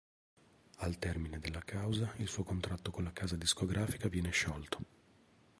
Al 0.79 0.97
termine 0.97 1.37
della 1.37 1.59
causa 1.59 2.13
il 2.17 2.27
suo 2.27 2.41
contratto 2.41 2.89
con 2.89 3.03
la 3.03 3.11
casa 3.11 3.35
discografica 3.35 4.07
viene 4.09 4.31
sciolto. 4.31 4.79